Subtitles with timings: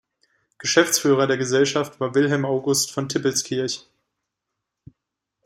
[0.57, 3.85] Geschäftsführer der Gesellschaft war Wilhelm August von Tippelskirch.